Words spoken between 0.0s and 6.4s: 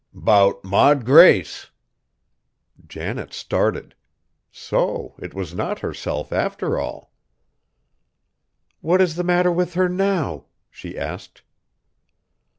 "'Bout Maud Grace!" Janet started. So it was not herself